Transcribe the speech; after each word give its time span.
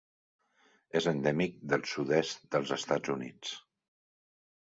És 0.99 1.07
endèmic 1.11 1.59
del 1.73 1.83
sud-est 1.91 2.41
dels 2.57 2.73
Estats 2.79 3.13
Units. 3.17 3.53